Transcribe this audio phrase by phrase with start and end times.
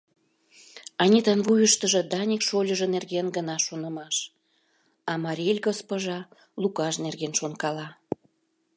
[1.03, 4.15] Анитан вуйыштыжо Даник шольыжо нерген гына шонымаш,
[5.11, 6.19] а Марель госпожа
[6.61, 7.87] Лукаж нерген шонкала.